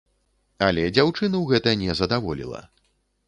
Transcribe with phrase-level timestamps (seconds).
[0.67, 2.65] Але дзяўчыну гэта не задаволіла.